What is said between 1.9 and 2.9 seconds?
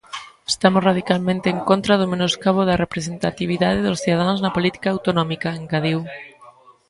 do menoscabo da